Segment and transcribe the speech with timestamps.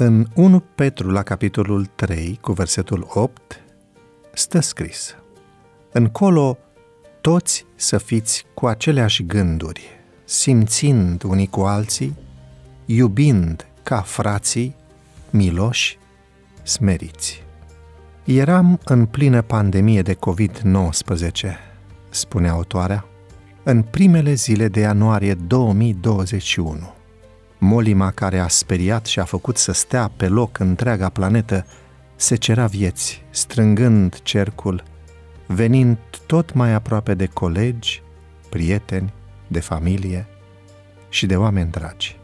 [0.00, 3.60] În 1 Petru, la capitolul 3, cu versetul 8,
[4.32, 5.16] stă scris
[5.92, 6.58] Încolo
[7.20, 9.82] toți să fiți cu aceleași gânduri,
[10.24, 12.16] simțind unii cu alții,
[12.86, 14.74] iubind ca frații,
[15.30, 15.98] miloși,
[16.62, 17.42] smeriți.
[18.24, 21.54] Eram în plină pandemie de COVID-19,
[22.08, 23.04] spune autoarea,
[23.62, 26.96] în primele zile de ianuarie 2021.
[27.58, 31.66] Molima care a speriat și a făcut să stea pe loc întreaga planetă
[32.16, 34.82] se cera vieți, strângând cercul,
[35.46, 38.02] venind tot mai aproape de colegi,
[38.48, 39.12] prieteni,
[39.46, 40.26] de familie
[41.08, 42.16] și de oameni dragi.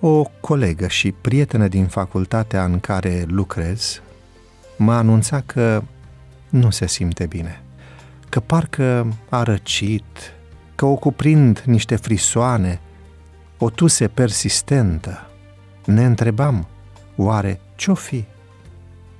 [0.00, 4.02] O colegă și prietenă din facultatea în care lucrez
[4.76, 5.82] m-a anunțat că
[6.48, 7.62] nu se simte bine,
[8.28, 10.34] că parcă a răcit,
[10.74, 12.80] că o cuprind niște frisoane,
[13.62, 15.30] o tuse persistentă.
[15.84, 16.66] Ne întrebam,
[17.16, 18.24] oare ce-o fi?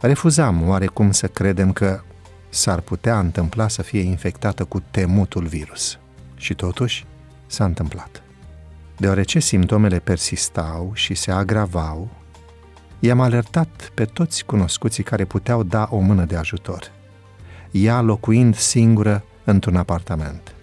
[0.00, 2.00] Refuzam oarecum să credem că
[2.48, 5.98] s-ar putea întâmpla să fie infectată cu temutul virus.
[6.36, 7.06] Și totuși
[7.46, 8.22] s-a întâmplat.
[8.96, 12.08] Deoarece simptomele persistau și se agravau,
[12.98, 16.92] i-am alertat pe toți cunoscuții care puteau da o mână de ajutor.
[17.70, 20.54] Ea locuind singură într-un apartament.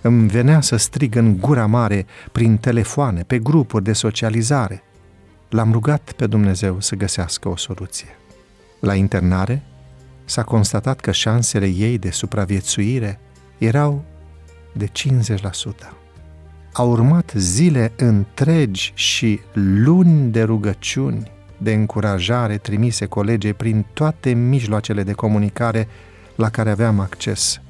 [0.00, 4.82] Îmi venea să strig în gura mare prin telefoane, pe grupuri de socializare.
[5.48, 8.08] L-am rugat pe Dumnezeu să găsească o soluție.
[8.80, 9.62] La internare
[10.24, 13.20] s-a constatat că șansele ei de supraviețuire
[13.58, 14.04] erau
[14.72, 14.90] de 50%.
[16.72, 25.02] Au urmat zile întregi și luni de rugăciuni, de încurajare trimise colegii prin toate mijloacele
[25.02, 25.88] de comunicare
[26.34, 27.60] la care aveam acces.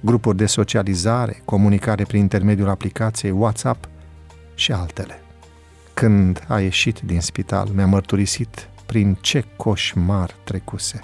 [0.00, 3.88] Grupuri de socializare, comunicare prin intermediul aplicației WhatsApp
[4.54, 5.20] și altele.
[5.94, 11.00] Când a ieșit din spital, mi-a mărturisit prin ce coșmar trecuse.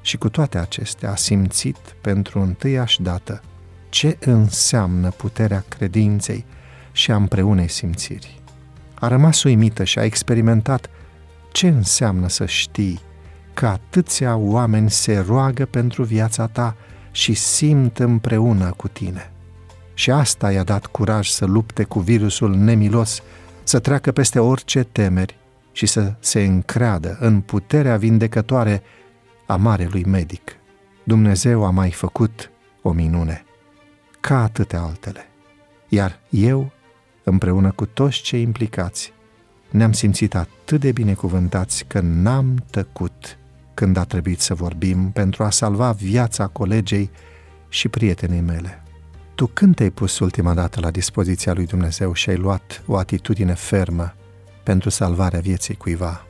[0.00, 3.42] Și cu toate acestea a simțit pentru întâiași dată
[3.88, 6.44] ce înseamnă puterea credinței
[6.92, 8.42] și a împreunei simțiri.
[8.94, 10.90] A rămas uimită și a experimentat
[11.52, 13.00] ce înseamnă să știi
[13.54, 16.76] că atâția oameni se roagă pentru viața ta
[17.14, 19.32] și simt împreună cu tine.
[19.94, 23.22] Și asta i-a dat curaj să lupte cu virusul nemilos,
[23.62, 25.36] să treacă peste orice temeri
[25.72, 28.82] și să se încreadă în puterea vindecătoare
[29.46, 30.56] a marelui medic.
[31.04, 32.50] Dumnezeu a mai făcut
[32.82, 33.44] o minune,
[34.20, 35.26] ca atâtea altele.
[35.88, 36.72] Iar eu,
[37.24, 39.12] împreună cu toți cei implicați,
[39.70, 43.38] ne-am simțit atât de binecuvântați că n-am tăcut
[43.74, 47.10] când a trebuit să vorbim pentru a salva viața colegei
[47.68, 48.82] și prietenei mele.
[49.34, 53.54] Tu când te-ai pus ultima dată la dispoziția lui Dumnezeu și ai luat o atitudine
[53.54, 54.14] fermă
[54.62, 56.26] pentru salvarea vieții cuiva?